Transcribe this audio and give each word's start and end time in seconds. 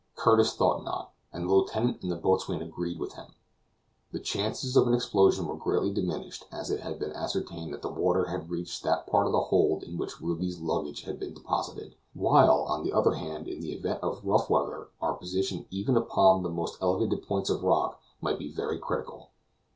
Curtis 0.15 0.55
thought 0.55 0.83
not; 0.83 1.11
and 1.31 1.47
the 1.47 1.53
lieutenant 1.53 2.01
and 2.01 2.11
the 2.11 2.15
boatswain 2.15 2.59
agreed 2.59 2.97
with 2.99 3.13
him. 3.13 3.35
The 4.11 4.19
chances 4.19 4.75
of 4.75 4.87
an 4.87 4.95
explosion 4.95 5.45
were 5.45 5.55
greatly 5.55 5.91
diminished, 5.93 6.47
as 6.51 6.71
it 6.71 6.79
had 6.79 6.97
been 6.97 7.11
ascertained 7.13 7.71
that 7.75 7.83
the 7.83 7.91
water 7.91 8.25
had 8.25 8.49
reached 8.49 8.81
that 8.81 9.05
part 9.05 9.27
of 9.27 9.31
the 9.31 9.39
hold 9.39 9.83
in 9.83 9.99
which 9.99 10.19
Ruby's 10.19 10.59
luggage 10.59 11.03
had 11.03 11.19
been 11.19 11.35
deposited; 11.35 11.93
while, 12.15 12.63
on 12.63 12.83
the 12.83 12.93
other 12.93 13.13
hand, 13.13 13.47
in 13.47 13.59
the 13.61 13.73
event 13.73 14.01
of 14.01 14.25
rough 14.25 14.49
weather, 14.49 14.87
our 15.03 15.13
position 15.13 15.67
even 15.69 15.95
upon 15.95 16.41
the 16.41 16.49
most 16.49 16.81
elevated 16.81 17.21
points 17.27 17.51
of 17.51 17.61
rock 17.61 17.99
might 18.21 18.39
be 18.39 18.51
very 18.51 18.79
critical. 18.79 19.29